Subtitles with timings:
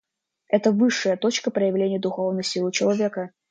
[0.47, 3.29] Это высшая точка проявления духовной силы человека.